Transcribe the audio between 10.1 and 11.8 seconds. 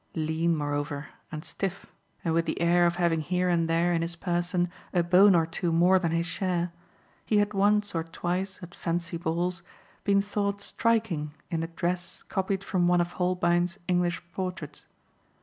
thought striking in a